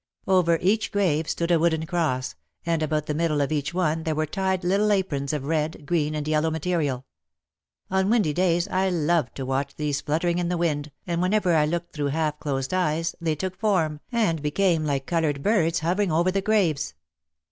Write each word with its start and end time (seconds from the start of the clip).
Over 0.25 0.57
each 0.63 0.91
grave 0.91 1.29
stood 1.29 1.51
a 1.51 1.59
wooden 1.59 1.85
cross, 1.85 2.33
and 2.65 2.81
about 2.81 3.05
the 3.05 3.13
middle 3.13 3.39
of 3.39 3.51
each 3.51 3.71
one 3.71 4.01
there 4.01 4.15
were 4.15 4.25
tied 4.25 4.63
little 4.63 4.91
aprons 4.91 5.31
of 5.31 5.45
red, 5.45 5.85
green 5.85 6.15
and 6.15 6.27
yellow 6.27 6.49
material. 6.49 7.05
On 7.91 8.09
windy 8.09 8.33
days 8.33 8.67
I 8.69 8.89
loved 8.89 9.35
to 9.35 9.45
watch 9.45 9.75
these 9.75 10.01
flutter 10.01 10.29
ing 10.29 10.39
in 10.39 10.49
the 10.49 10.57
wind 10.57 10.89
and 11.05 11.21
whenever 11.21 11.53
I 11.53 11.67
looked 11.67 11.93
through 11.93 12.07
half 12.07 12.39
closed 12.39 12.73
eyes 12.73 13.15
they 13.21 13.35
took 13.35 13.55
form 13.55 13.99
and 14.11 14.41
became 14.41 14.85
like 14.85 15.05
coloured 15.05 15.43
birds 15.43 15.81
hovering 15.81 16.11
over 16.11 16.31
the 16.31 16.41
graves. 16.41 16.95